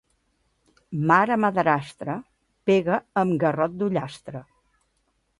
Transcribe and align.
Mare 1.09 1.35
madrastra, 1.41 2.15
pega 2.69 2.97
amb 3.25 3.35
garrot 3.43 3.75
d'ullastre. 3.83 4.43